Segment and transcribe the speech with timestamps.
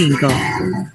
[0.00, 0.92] 106.5.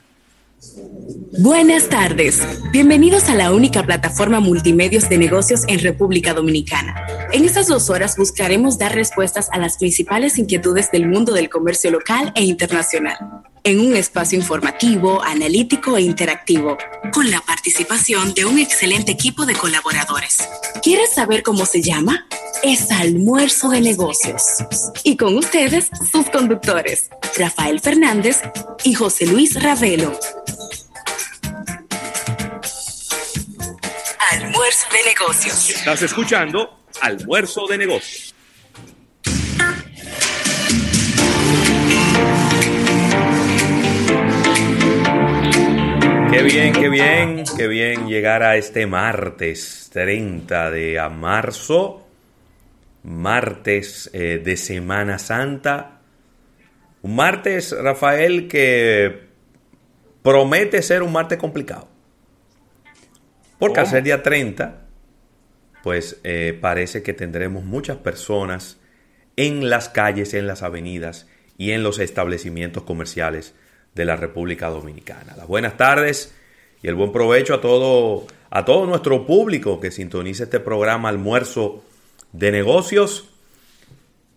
[1.37, 2.41] Buenas tardes.
[2.71, 6.95] Bienvenidos a la única plataforma multimedios de negocios en República Dominicana.
[7.31, 11.91] En estas dos horas buscaremos dar respuestas a las principales inquietudes del mundo del comercio
[11.91, 13.17] local e internacional,
[13.63, 16.77] en un espacio informativo, analítico e interactivo,
[17.13, 20.39] con la participación de un excelente equipo de colaboradores.
[20.81, 22.25] ¿Quieres saber cómo se llama?
[22.63, 24.41] Es Almuerzo de Negocios.
[25.03, 28.41] Y con ustedes, sus conductores, Rafael Fernández
[28.83, 30.17] y José Luis Ravelo.
[34.31, 35.69] Almuerzo de negocios.
[35.69, 38.35] Estás escuchando Almuerzo de negocios.
[46.31, 52.04] Qué bien, qué bien, qué bien llegar a este martes 30 de marzo,
[53.05, 56.01] martes eh, de Semana Santa.
[57.03, 59.25] Un martes, Rafael, que
[60.23, 61.87] promete ser un martes complicado.
[63.59, 64.81] Porque al ser día 30,
[65.83, 68.79] pues eh, parece que tendremos muchas personas
[69.37, 73.53] en las calles, en las avenidas y en los establecimientos comerciales
[73.93, 75.35] de la República Dominicana.
[75.37, 76.33] Las buenas tardes
[76.81, 81.84] y el buen provecho a todo, a todo nuestro público que sintoniza este programa Almuerzo
[82.37, 83.29] de Negocios.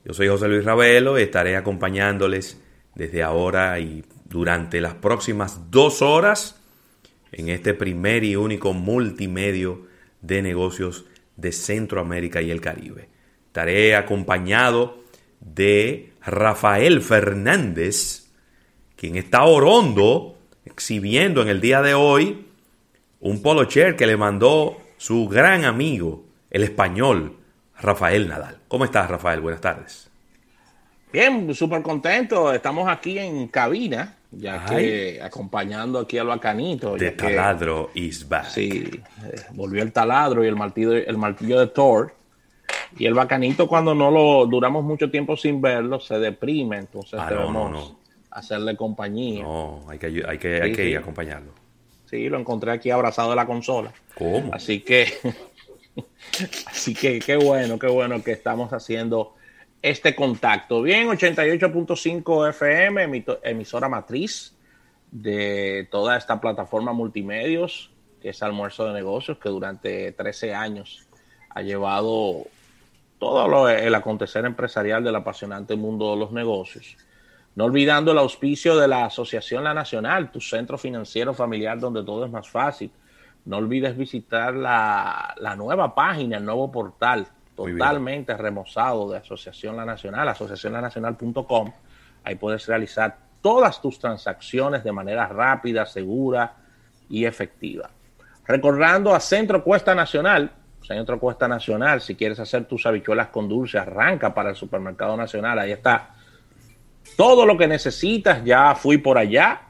[0.04, 2.60] Yo soy José Luis Ravelo y estaré acompañándoles
[2.94, 6.60] desde ahora y durante las próximas dos horas
[7.32, 9.86] en este primer y único multimedio
[10.22, 13.08] de negocios de Centroamérica y el Caribe.
[13.46, 15.02] Estaré acompañado
[15.40, 18.30] de Rafael Fernández,
[18.96, 22.46] quien está orondo, exhibiendo en el día de hoy
[23.20, 27.37] un polo chair que le mandó su gran amigo, el español,
[27.80, 28.58] Rafael Nadal.
[28.68, 29.40] ¿Cómo estás, Rafael?
[29.40, 30.10] Buenas tardes.
[31.12, 32.52] Bien, súper contento.
[32.52, 36.96] Estamos aquí en cabina ya que acompañando aquí al bacanito.
[36.96, 38.46] De taladro is back.
[38.46, 38.90] Sí,
[39.24, 42.14] eh, volvió el taladro y el martillo, el martillo de Thor.
[42.98, 46.78] Y el bacanito, cuando no lo duramos mucho tiempo sin verlo, se deprime.
[46.78, 47.94] Entonces ah, debemos
[48.30, 49.42] hacerle compañía.
[49.42, 51.52] No, hay que, hay que, hay que ir a acompañarlo.
[52.06, 53.92] Sí, lo encontré aquí abrazado de la consola.
[54.16, 54.52] ¿Cómo?
[54.52, 55.06] Así que,
[56.66, 59.34] así que qué bueno, qué bueno que estamos haciendo
[59.82, 60.82] este contacto.
[60.82, 64.54] Bien, 88.5 FM, emisora matriz
[65.10, 67.90] de toda esta plataforma multimedios,
[68.20, 71.06] que es Almuerzo de Negocios, que durante 13 años
[71.50, 72.46] ha llevado
[73.18, 76.96] todo el acontecer empresarial del apasionante mundo de los negocios.
[77.54, 82.24] No olvidando el auspicio de la Asociación La Nacional, tu centro financiero familiar donde todo
[82.24, 82.90] es más fácil.
[83.48, 87.26] No olvides visitar la, la nueva página, el nuevo portal
[87.56, 91.72] totalmente remozado de Asociación La Nacional, asociacionlanacional.com.
[92.24, 96.56] Ahí puedes realizar todas tus transacciones de manera rápida, segura
[97.08, 97.88] y efectiva.
[98.46, 103.78] Recordando a Centro Cuesta Nacional, Centro Cuesta Nacional, si quieres hacer tus habichuelas con dulce,
[103.78, 106.10] arranca para el Supermercado Nacional, ahí está
[107.16, 109.62] todo lo que necesitas, ya fui por allá,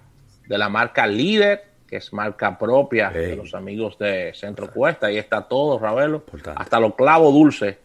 [0.49, 5.07] de la marca Líder, que es marca propia de los amigos de Centro Cuesta.
[5.07, 6.23] Ahí está todo, Ravelo.
[6.55, 7.79] Hasta los clavos dulces.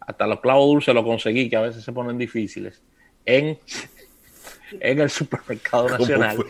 [0.00, 2.80] Hasta los clavos dulces lo conseguí, que a veces se ponen difíciles.
[3.26, 3.58] En,
[4.80, 6.38] en el supermercado nacional.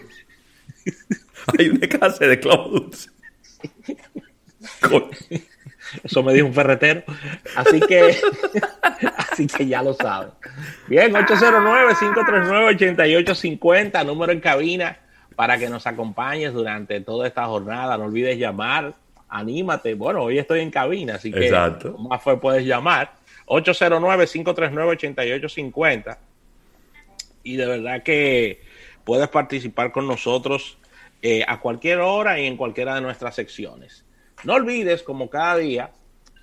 [1.58, 3.12] Hay una casa de clavos dulces.
[6.04, 7.02] Eso me dijo un ferretero.
[7.56, 8.16] Así que,
[9.16, 10.30] así que ya lo saben.
[10.86, 15.00] Bien, 809-539-8850, número en cabina
[15.34, 17.98] para que nos acompañes durante toda esta jornada.
[17.98, 18.94] No olvides llamar,
[19.28, 19.94] anímate.
[19.94, 21.50] Bueno, hoy estoy en cabina, así que
[21.98, 23.14] más fue puedes llamar.
[23.46, 26.18] 809-539-8850.
[27.44, 28.60] Y de verdad que
[29.04, 30.78] puedes participar con nosotros
[31.22, 34.04] eh, a cualquier hora y en cualquiera de nuestras secciones.
[34.44, 35.90] No olvides, como cada día,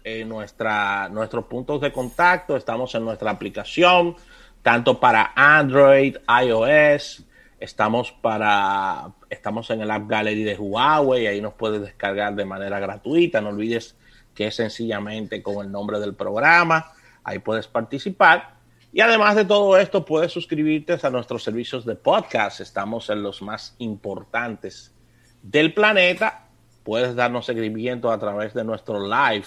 [0.04, 2.56] eh, nuestra, nuestros puntos de contacto.
[2.56, 4.16] Estamos en nuestra aplicación,
[4.62, 7.24] tanto para Android, iOS,
[7.60, 12.80] Estamos para estamos en el App Gallery de Huawei, ahí nos puedes descargar de manera
[12.80, 13.42] gratuita.
[13.42, 13.98] No olvides
[14.34, 18.58] que es sencillamente con el nombre del programa, ahí puedes participar.
[18.94, 22.62] Y además de todo esto, puedes suscribirte a nuestros servicios de podcast.
[22.62, 24.96] Estamos en los más importantes
[25.44, 26.48] del planeta.
[26.84, 29.46] Puedes darnos seguimiento a través de nuestro live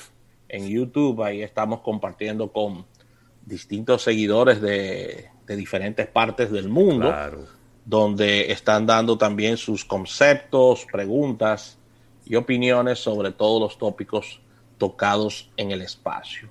[0.48, 1.22] en YouTube.
[1.22, 2.84] Ahí estamos compartiendo con
[3.44, 7.08] distintos seguidores de, de diferentes partes del mundo.
[7.08, 11.78] Claro donde están dando también sus conceptos, preguntas
[12.24, 14.40] y opiniones sobre todos los tópicos
[14.78, 16.48] tocados en el espacio.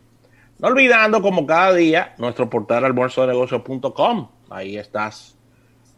[0.60, 4.30] No olvidando, como cada día, nuestro portal almuerzodenegocios.com.
[4.50, 5.36] Ahí estás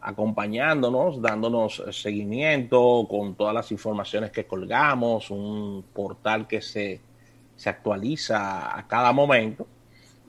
[0.00, 7.00] acompañándonos, dándonos seguimiento con todas las informaciones que colgamos, un portal que se,
[7.56, 9.66] se actualiza a cada momento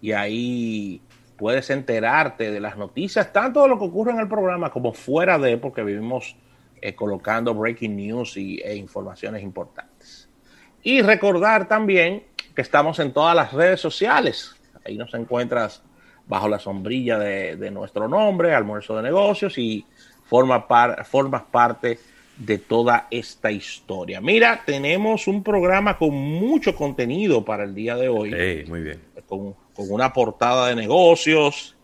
[0.01, 1.01] y ahí
[1.37, 5.37] puedes enterarte de las noticias, tanto de lo que ocurre en el programa como fuera
[5.37, 6.35] de, porque vivimos
[6.81, 10.29] eh, colocando breaking news y, e informaciones importantes.
[10.83, 12.23] Y recordar también
[12.55, 14.55] que estamos en todas las redes sociales.
[14.85, 15.83] Ahí nos encuentras
[16.27, 19.85] bajo la sombrilla de, nuestro nombre, Almuerzo de Negocios, y
[20.25, 20.65] forma
[21.03, 21.99] formas parte
[22.37, 24.21] de toda esta historia.
[24.21, 28.65] Mira, tenemos un programa con mucho contenido para el día de hoy.
[28.67, 29.01] muy bien.
[29.27, 31.75] Con, una portada de negocios.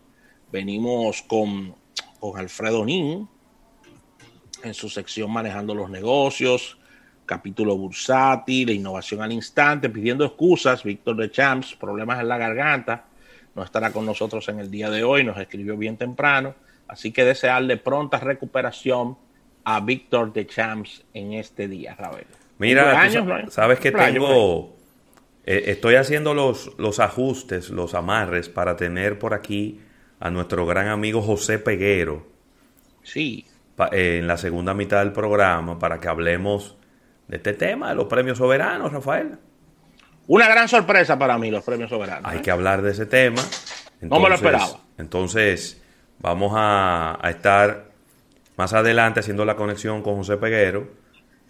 [0.50, 1.74] Venimos con,
[2.20, 3.28] con Alfredo Nin
[4.62, 6.78] en su sección Manejando los Negocios,
[7.26, 10.82] capítulo bursátil, de innovación al instante, pidiendo excusas.
[10.84, 13.04] Víctor de Champs, problemas en la garganta,
[13.54, 16.54] no estará con nosotros en el día de hoy, nos escribió bien temprano.
[16.88, 19.16] Así que desearle pronta recuperación
[19.64, 22.26] a Víctor de Champs en este día, Ravel.
[22.58, 23.08] Mira,
[23.48, 24.76] sabes que tengo,
[25.44, 29.80] eh, estoy haciendo los, los ajustes, los amarres para tener por aquí
[30.20, 32.26] a nuestro gran amigo José Peguero.
[33.02, 33.46] Sí.
[33.90, 36.76] Eh, en la segunda mitad del programa para que hablemos
[37.26, 39.38] de este tema de los premios soberanos, Rafael.
[40.28, 42.30] Una gran sorpresa para mí, los premios soberanos.
[42.30, 42.42] Hay ¿eh?
[42.42, 43.42] que hablar de ese tema.
[44.00, 44.78] no me lo esperaba.
[44.98, 45.82] Entonces,
[46.20, 47.90] vamos a, estar
[48.56, 50.88] más adelante haciendo la conexión con José Peguero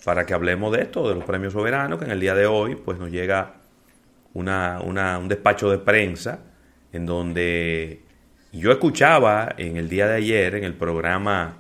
[0.05, 2.77] para que hablemos de esto, de los premios soberanos, que en el día de hoy
[2.77, 3.57] pues nos llega
[4.35, 6.41] una, un despacho de prensa
[6.93, 8.03] en donde
[8.53, 11.59] yo escuchaba en el día de ayer en el programa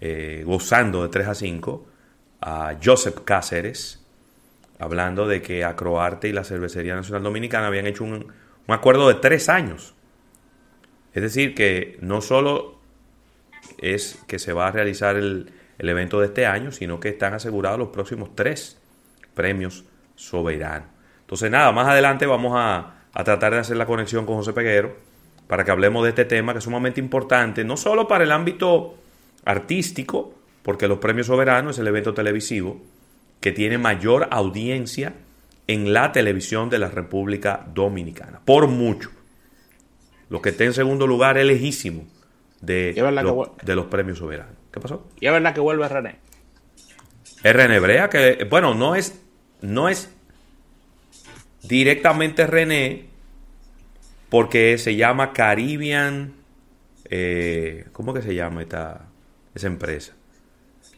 [0.00, 1.86] eh, Gozando de 3 a 5
[2.40, 4.04] a Joseph Cáceres,
[4.78, 8.26] hablando de que Acroarte y la Cervecería Nacional Dominicana habían hecho un,
[8.68, 9.94] acuerdo de tres años.
[11.14, 12.80] Es decir, que no solo
[13.78, 17.78] es que se va a realizar el, evento de este año, sino que están asegurados
[17.78, 18.78] los próximos tres
[19.34, 19.84] premios
[20.14, 20.93] soberanos.
[21.24, 24.94] Entonces, nada, más adelante vamos a, a, tratar de hacer la conexión con José Peguero
[25.46, 28.94] para que hablemos de este tema que es sumamente importante, no solo para el ámbito
[29.44, 32.80] artístico, porque los premios soberanos es el evento televisivo
[33.40, 35.14] que tiene mayor audiencia
[35.66, 38.40] en la televisión de la República Dominicana.
[38.44, 39.10] Por mucho.
[40.30, 42.04] Lo que está en segundo lugar es lejísimo
[42.60, 42.92] de,
[43.62, 44.54] de los premios soberanos.
[44.70, 45.06] ¿Qué pasó?
[45.20, 46.16] Y es verdad que vuelve René.
[47.42, 49.20] Es René Brea, que bueno, no es,
[49.60, 50.13] no es
[51.68, 53.06] directamente René,
[54.28, 56.34] porque se llama Caribbean.
[57.10, 59.08] Eh, ¿Cómo que se llama esta
[59.54, 60.14] esa empresa?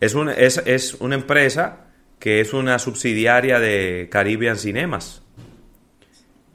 [0.01, 1.87] Es una, es, es una empresa
[2.19, 5.23] que es una subsidiaria de Caribbean Cinemas.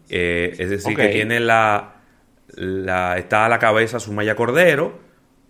[0.10, 2.02] Eh, es decir, que tiene la,
[2.56, 5.00] la, está a la cabeza Sumaya Cordero,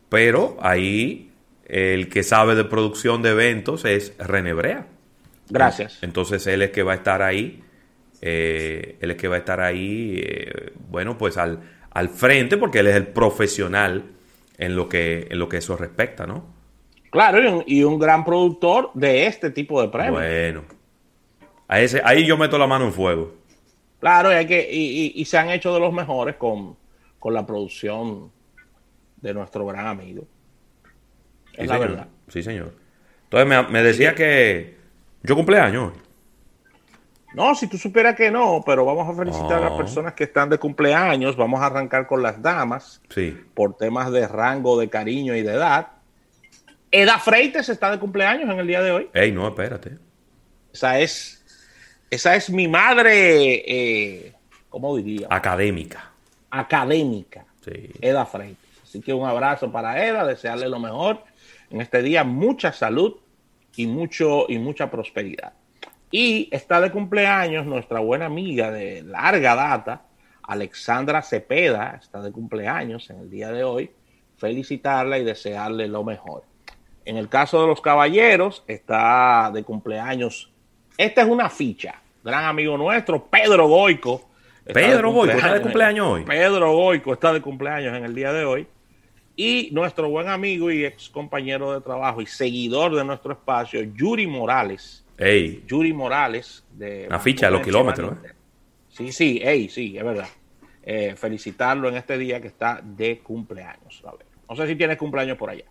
[0.09, 1.31] pero ahí
[1.65, 4.87] el que sabe de producción de eventos es René Brea.
[5.49, 5.99] Gracias.
[6.01, 7.63] Entonces él es que va a estar ahí,
[8.21, 11.59] eh, él es que va a estar ahí, eh, bueno, pues al,
[11.89, 14.03] al frente, porque él es el profesional
[14.57, 16.45] en lo que, en lo que eso respecta, ¿no?
[17.11, 20.13] Claro, y un, gran productor de este tipo de premios.
[20.13, 20.63] Bueno,
[21.67, 23.33] a ese, ahí yo meto la mano en fuego.
[23.99, 26.77] Claro, y, hay que, y, se han hecho de los mejores con,
[27.25, 28.31] la producción
[29.17, 30.23] de nuestro gran amigo.
[31.53, 32.07] Es la verdad.
[32.29, 32.73] Sí, señor.
[33.25, 34.77] Entonces me, decía que
[35.23, 35.91] yo cumpleaños.
[37.33, 40.49] No, si tú supieras que no, pero vamos a felicitar a las personas que están
[40.49, 41.37] de cumpleaños.
[41.37, 43.01] Vamos a arrancar con las damas.
[43.09, 43.37] Sí.
[43.53, 45.87] Por temas de rango, de cariño y de edad.
[46.91, 49.09] Eda Freites está de cumpleaños en el día de hoy.
[49.13, 49.97] Ey, no, espérate.
[50.73, 51.43] Esa es,
[52.09, 54.33] esa es mi madre, eh,
[54.69, 55.27] ¿cómo diría?
[55.29, 56.11] Académica.
[56.49, 57.45] Académica.
[57.63, 57.91] Sí.
[58.01, 58.57] Eda Freites.
[58.83, 61.23] Así que un abrazo para Eda, desearle lo mejor
[61.69, 63.15] en este día, mucha salud
[63.75, 65.53] y, mucho, y mucha prosperidad.
[66.11, 70.01] Y está de cumpleaños nuestra buena amiga de larga data,
[70.43, 73.91] Alexandra Cepeda, está de cumpleaños en el día de hoy.
[74.37, 76.43] Felicitarla y desearle lo mejor.
[77.05, 80.51] En el caso de los caballeros, está de cumpleaños.
[80.97, 82.01] Esta es una ficha.
[82.23, 84.29] Gran amigo nuestro, Pedro Goico.
[84.65, 86.23] Pedro Goico está de cumpleaños hoy.
[86.23, 88.67] Pedro Goico está de cumpleaños en el día de hoy.
[89.35, 94.27] Y nuestro buen amigo y ex compañero de trabajo y seguidor de nuestro espacio, Yuri
[94.27, 95.05] Morales.
[95.21, 95.63] Ey.
[95.67, 96.63] Yuri Morales.
[96.71, 98.17] De una ficha de los kilómetros.
[98.25, 98.33] ¿eh?
[98.89, 100.27] Sí, sí, ey, sí, es verdad.
[100.83, 104.03] Eh, felicitarlo en este día que está de cumpleaños.
[104.49, 105.65] No sé si tienes cumpleaños por allá.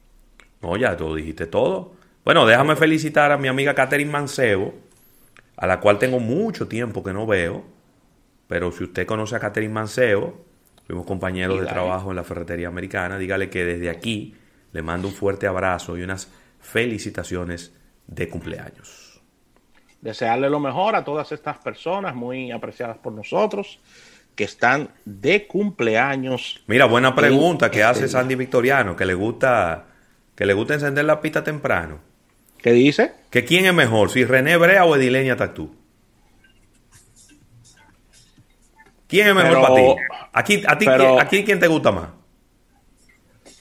[0.62, 1.94] No, ya tú dijiste todo.
[2.24, 4.74] Bueno, déjame felicitar a mi amiga Catherine Mancebo,
[5.56, 7.64] a la cual tengo mucho tiempo que no veo.
[8.46, 10.44] Pero si usted conoce a Catherine Mancebo,
[10.86, 14.34] fuimos compañeros de trabajo en la ferretería americana, dígale que desde aquí
[14.72, 16.30] le mando un fuerte abrazo y unas
[16.60, 17.74] felicitaciones
[18.06, 19.09] de cumpleaños.
[20.00, 23.80] Desearle lo mejor a todas estas personas muy apreciadas por nosotros
[24.34, 26.62] que están de cumpleaños.
[26.66, 29.84] Mira, buena pregunta que hace Sandy Victoriano, que le gusta
[30.34, 31.98] que le gusta encender la pista temprano.
[32.62, 33.12] ¿Qué dice?
[33.28, 35.74] Que quién es mejor, si René Brea o Edilenia Tactú.
[39.06, 39.82] ¿Quién es mejor para ti?
[40.32, 40.86] Aquí, a ti
[41.20, 42.08] aquí quién te gusta más?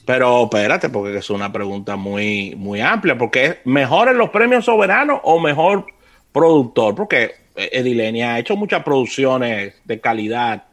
[0.05, 4.65] Pero espérate, porque es una pregunta muy, muy amplia, porque es mejor en los premios
[4.65, 5.85] soberanos o mejor
[6.31, 10.63] productor, porque Edilenia ha hecho muchas producciones de calidad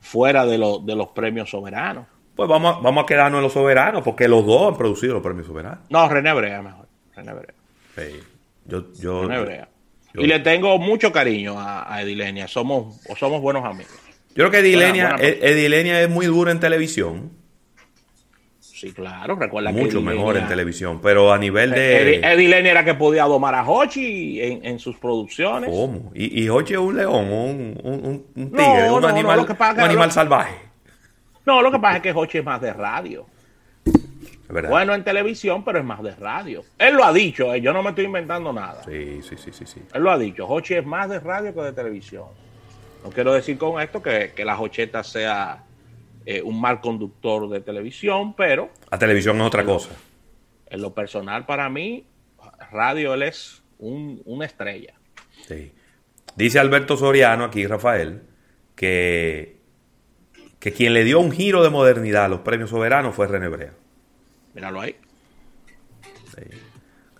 [0.00, 2.06] fuera de, de los premios soberanos.
[2.34, 5.46] Pues vamos, vamos a quedarnos en los soberanos, porque los dos han producido los premios
[5.46, 5.78] soberanos.
[5.88, 6.86] No, René Brea mejor.
[7.14, 7.54] René Brea.
[8.66, 9.68] Yo, yo, René Brea.
[10.14, 12.46] y le tengo mucho cariño a, Edilenia.
[12.46, 13.94] Somos, somos buenos amigos.
[14.34, 17.30] Yo creo que Edilenia, Edilenia es muy dura en televisión.
[18.76, 22.16] Sí, claro, recuerda Mucho que Mucho mejor en televisión, pero a nivel de...
[22.16, 25.70] Edilenia era que podía domar a Hochi en, sus producciones.
[25.70, 26.12] ¿Cómo?
[26.14, 30.56] ¿Y, y Hochi es un león, un, un, un tigre, un animal, un animal salvaje?
[31.46, 33.24] No, lo que pasa es que Hochi es más de radio.
[34.68, 36.62] Bueno en televisión, pero es más de radio.
[36.78, 38.82] Él lo ha dicho, eh, yo no me estoy inventando nada.
[38.84, 39.80] Sí, sí, sí, sí, sí.
[39.94, 42.26] Él lo ha dicho, Hochi es más de radio que de televisión.
[43.02, 45.64] No quiero decir con esto que, que la Hocheta sea
[46.28, 48.70] eh, un mal conductor de televisión, pero...
[48.90, 49.90] La televisión es otra cosa.
[50.68, 52.04] en lo personal, para mí,
[52.72, 54.94] radio él es una estrella.
[55.46, 55.72] Sí.
[56.34, 58.22] Dice Alberto Soriano, aquí Rafael,
[58.74, 59.60] que,
[60.58, 63.72] que quien le dio un giro de modernidad a los premios soberanos fue René Brea.
[64.52, 64.96] Míralo ahí.
[66.34, 66.42] Sí.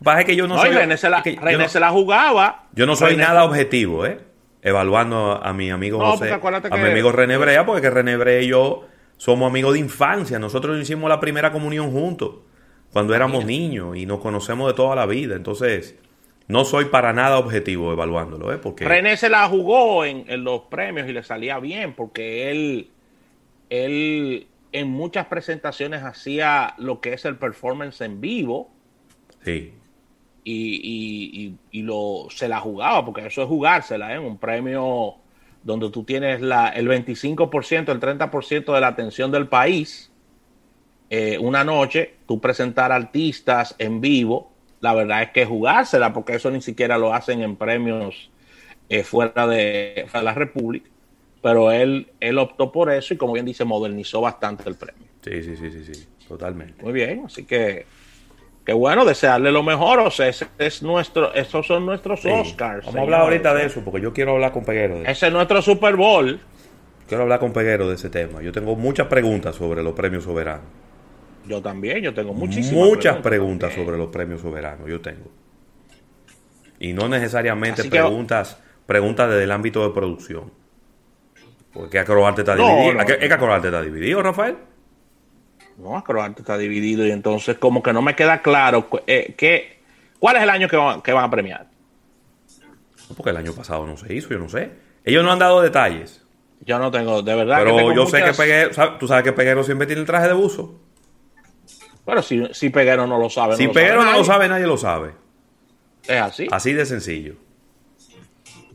[0.03, 0.71] Pasa que yo no, soy.
[0.71, 2.67] René, se la, se la jugaba.
[2.73, 4.19] Yo no soy nada objetivo, ¿eh?
[4.63, 8.89] Evaluando a, mi amigo José, a mi amigo René Brea, porque René Brea y yo
[9.17, 10.39] somos amigos de infancia.
[10.39, 12.37] Nosotros hicimos la primera comunión juntos
[12.93, 15.37] cuando éramos niños y nos conocemos de toda la vida.
[15.37, 15.97] Entonces,
[16.49, 18.59] no soy para nada objetivo evaluándolo, ¿eh?
[18.59, 18.85] Porque...
[18.85, 22.91] René se la jugó en, los premios y le salía bien porque él,
[23.69, 28.71] él en muchas presentaciones hacía lo que es el performance en vivo.
[29.45, 29.73] Sí.
[30.45, 34.19] Y, y, lo, se la jugaba, porque eso es jugársela, ¿eh?
[34.19, 35.17] Un premio
[35.67, 40.13] donde tú tienes la, el 25%, el 30% de la atención del país,
[41.11, 46.53] eh, una noche, tú presentar artistas en vivo, la verdad es que jugársela, porque eso
[46.53, 48.31] ni siquiera lo hacen en premios
[48.89, 50.89] eh, fuera, de, la República,
[51.43, 55.09] pero él, él optó por eso y como bien dice, modernizó bastante el premio.
[55.21, 56.81] Sí, sí, sí, sí, sí, totalmente.
[56.81, 57.87] Muy bien, así que
[58.67, 62.85] Qué bueno, desearle lo mejor, o sea, ese es nuestro, esos son nuestros Oscars.
[62.85, 64.99] Vamos a hablar ahorita de eso, porque yo quiero hablar con Peguero.
[64.99, 66.41] De ese es nuestro Super Bowl.
[67.07, 68.43] Quiero hablar con Peguero de ese tema.
[68.43, 70.65] Yo tengo muchas preguntas sobre los premios soberanos.
[71.47, 75.31] Yo también, yo tengo muchísimas Muchas preguntas, sobre los premios soberanos, yo tengo.
[76.81, 80.51] Y no necesariamente preguntas, preguntas desde el ámbito de producción.
[81.73, 83.01] Porque Acroarte está dividido.
[83.01, 84.57] ¿Es que Acroarte está dividido, Rafael?
[85.79, 89.35] No, Acroarte está dividido y entonces como que no me queda claro eh,
[90.19, 91.67] cuál es el año que van, que van a premiar.
[93.15, 94.71] Porque el año pasado no se hizo, yo no sé.
[95.05, 96.23] Ellos no han dado detalles.
[96.65, 97.59] Yo no tengo, de verdad.
[97.59, 100.81] Pero yo sé que Peguero, tú sabes que Peguero siempre tiene el traje de buzo.
[102.05, 103.57] Pero si, si Peguero no lo sabe.
[103.57, 105.13] Si Peguero no lo sabe, nadie lo sabe.
[106.05, 106.49] Es así.
[106.51, 107.35] Así de sencillo.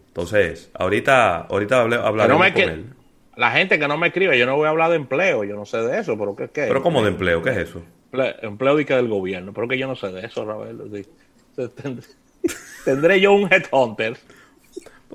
[0.08, 2.94] Entonces, ahorita, ahorita hablaremos con él.
[3.42, 5.66] La gente que no me escribe, yo no voy a hablar de empleo, yo no
[5.66, 7.42] sé de eso, pero ¿qué, qué ¿Pero cómo de empleo?
[7.42, 7.82] ¿Qué es eso?
[8.44, 11.08] Empleo, y que del gobierno, pero que yo no sé de eso, Rafael.
[12.86, 14.16] Tendré, yo un headhunter.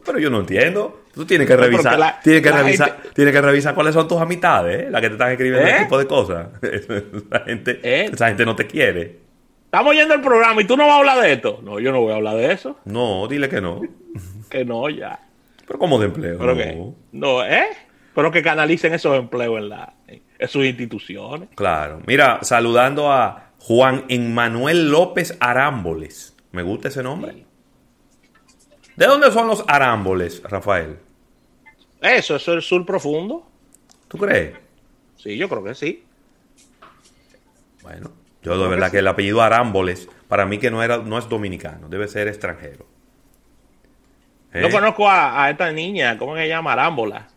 [0.05, 1.05] Pero yo no entiendo.
[1.15, 4.91] Tú tienes que revisar, tienes que revisar, tienes que revisar cuáles son tus amistades, ¿eh?
[4.91, 5.83] las que te están escribiendo ese ¿Eh?
[5.85, 6.49] tipo de cosas.
[6.63, 8.11] Esa gente, ¿Eh?
[8.13, 9.21] esa gente no te quiere.
[9.67, 11.61] Estamos yendo el programa y tú no vas a hablar de esto.
[11.63, 12.77] No, yo no voy a hablar de eso.
[12.87, 13.83] No, dile que no.
[14.51, 15.21] que no, ya.
[15.65, 16.39] Pero como de empleo.
[16.39, 16.95] no.
[17.13, 17.86] no, ¿eh?
[18.17, 21.51] Pero que canalicen esos empleos en, la, en sus instituciones.
[21.55, 22.01] Claro.
[22.07, 26.35] Mira, saludando a Juan Emmanuel López Arámboles.
[26.51, 27.45] Me gusta ese nombre.
[28.97, 30.97] ¿De dónde son los arámboles, Rafael?
[32.01, 33.47] Eso, eso es el sur profundo.
[34.09, 34.55] ¿Tú crees?
[35.19, 36.03] Sí, yo creo que sí.
[37.83, 41.29] Bueno, yo de verdad que, el apellido Arámboles, para mí que no, era, no es
[41.29, 42.87] dominicano, debe ser extranjero.
[44.55, 44.73] Yo ¿Eh?
[44.73, 46.73] conozco a, esta niña, ¿cómo se llama?
[46.73, 47.36] Arámbola.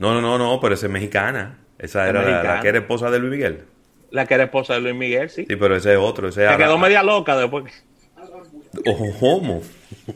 [0.00, 1.58] No, no, no, no, pero esa es mexicana.
[1.78, 3.62] Esa era la, que era esposa de Luis Miguel.
[4.10, 5.46] La que era esposa de Luis Miguel, sí.
[5.48, 6.28] Sí, pero ese es otro.
[6.28, 7.72] Ese Se quedó media loca después.
[8.86, 9.62] Ojo, homo.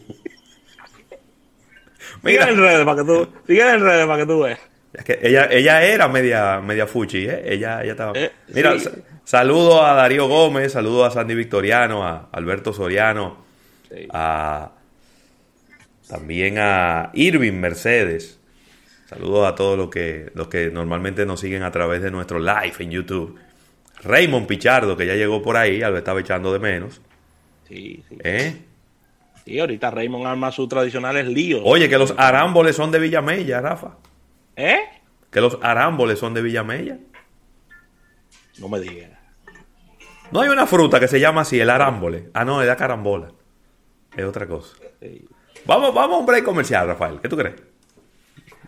[2.23, 2.47] Mira.
[2.47, 4.59] Sigue en redes para que tú, sigue en redes para que tú veas.
[4.95, 7.43] Es que ella, ella era media, media fuchi, ¿eh?
[7.47, 8.13] Ella, ella estaba.
[8.15, 8.75] Eh, mira,
[9.25, 13.39] Saludo a Darío Gómez, saludo a Sandy Victoriano, a Alberto Soriano,
[14.11, 14.73] a,
[16.07, 18.39] también a Irving Mercedes.
[19.07, 22.75] Saludos a todos los que, los que normalmente nos siguen a través de nuestro live
[22.79, 23.39] en YouTube.
[24.03, 27.01] Raymond Pichardo, que ya llegó por ahí, lo estaba echando de menos.
[27.69, 28.19] Sí, sí.
[28.23, 28.63] ¿Eh?
[29.45, 31.61] Sí, ahorita Raymond arma sus tradicionales líos.
[31.65, 33.97] Oye, que los arámboles son de Villamella, Rafa.
[34.57, 34.81] ¿Eh?
[35.31, 36.99] Que los arámboles son de Villamella.
[38.59, 39.11] No me digas.
[40.31, 42.31] No hay una fruta que se llama así, el arámbole.
[42.33, 43.33] Ah, no, es la carambola.
[44.17, 44.77] Es otra cosa.
[45.67, 47.21] Vamos, vamos a un break comercial, Rafael.
[47.21, 47.55] ¿Qué tú crees?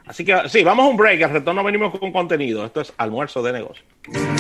[0.07, 1.23] Así que sí, vamos a un break.
[1.23, 2.65] Al retorno venimos con contenido.
[2.65, 3.85] Esto es almuerzo de negocio.